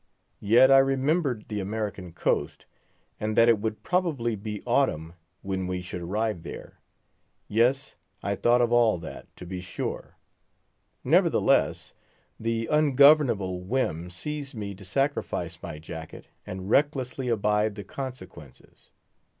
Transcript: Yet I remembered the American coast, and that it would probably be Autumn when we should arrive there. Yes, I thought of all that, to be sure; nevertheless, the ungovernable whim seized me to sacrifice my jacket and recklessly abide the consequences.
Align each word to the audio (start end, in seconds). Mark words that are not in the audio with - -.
Yet 0.39 0.71
I 0.71 0.79
remembered 0.79 1.45
the 1.47 1.59
American 1.59 2.11
coast, 2.11 2.65
and 3.19 3.37
that 3.37 3.47
it 3.47 3.59
would 3.59 3.83
probably 3.83 4.35
be 4.35 4.63
Autumn 4.65 5.13
when 5.43 5.67
we 5.67 5.83
should 5.83 6.01
arrive 6.01 6.41
there. 6.41 6.79
Yes, 7.47 7.97
I 8.23 8.33
thought 8.33 8.61
of 8.61 8.71
all 8.71 8.97
that, 8.97 9.27
to 9.35 9.45
be 9.45 9.61
sure; 9.61 10.17
nevertheless, 11.03 11.93
the 12.39 12.65
ungovernable 12.65 13.61
whim 13.61 14.09
seized 14.09 14.55
me 14.55 14.73
to 14.73 14.83
sacrifice 14.83 15.61
my 15.61 15.77
jacket 15.77 16.29
and 16.47 16.67
recklessly 16.71 17.27
abide 17.29 17.75
the 17.75 17.83
consequences. 17.83 18.89